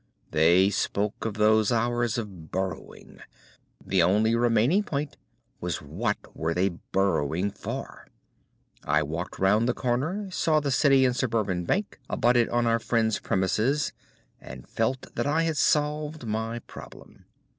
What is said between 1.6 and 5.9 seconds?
hours of burrowing. The only remaining point was